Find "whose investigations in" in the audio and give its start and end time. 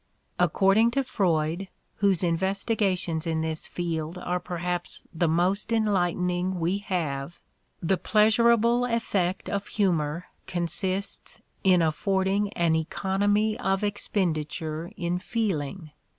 1.97-3.41